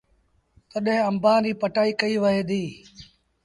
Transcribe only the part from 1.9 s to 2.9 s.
ڪئيٚ وهي ديٚ۔